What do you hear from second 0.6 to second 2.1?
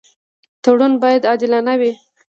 تړون باید عادلانه وي.